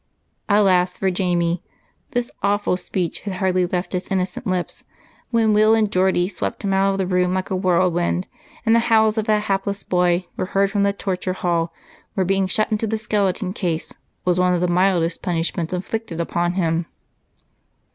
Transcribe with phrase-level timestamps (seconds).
[0.49, 1.61] Alas for Jamie!
[2.09, 4.83] This awful speech had hardly left his innocent lips
[5.29, 8.25] when Will and Geordie swept him out of the room like a whirlwind,
[8.65, 11.71] and the howls of that hapless boy were heard from the torture hall,
[12.15, 13.93] where being shut into the skeleton case
[14.25, 16.87] was one of the mildest punishments inflicted upon him.